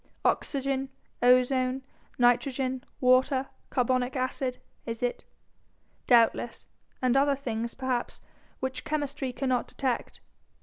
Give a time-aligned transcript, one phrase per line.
[0.25, 0.89] Oxygen,
[1.21, 1.83] ozone,
[2.17, 5.23] nitrogen, water, carbonic acid, is it?
[6.07, 6.65] Doubtless
[7.03, 8.19] and other things, perhaps,
[8.61, 10.19] which chemistry cannot detect.